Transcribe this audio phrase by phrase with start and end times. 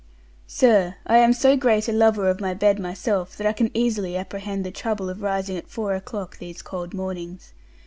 [0.47, 4.17] SIR, I am so great a lover of my bed myself that I can easily
[4.17, 7.53] apprehend the trouble of rising at four o'clock these cold mornings.